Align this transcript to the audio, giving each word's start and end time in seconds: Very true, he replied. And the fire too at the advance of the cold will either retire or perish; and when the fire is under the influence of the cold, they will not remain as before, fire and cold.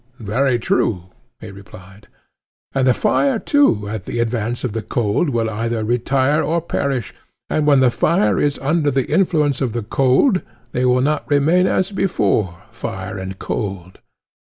Very 0.17 0.57
true, 0.57 1.11
he 1.41 1.51
replied. 1.51 2.07
And 2.73 2.87
the 2.87 2.93
fire 2.95 3.37
too 3.37 3.87
at 3.87 4.05
the 4.05 4.17
advance 4.17 4.63
of 4.63 4.71
the 4.71 4.81
cold 4.81 5.29
will 5.29 5.47
either 5.47 5.83
retire 5.83 6.41
or 6.41 6.59
perish; 6.59 7.13
and 7.51 7.67
when 7.67 7.81
the 7.81 7.91
fire 7.91 8.39
is 8.39 8.57
under 8.63 8.89
the 8.89 9.05
influence 9.05 9.61
of 9.61 9.73
the 9.73 9.83
cold, 9.83 10.41
they 10.71 10.85
will 10.85 11.01
not 11.01 11.29
remain 11.29 11.67
as 11.67 11.91
before, 11.91 12.63
fire 12.71 13.19
and 13.19 13.37
cold. 13.37 13.99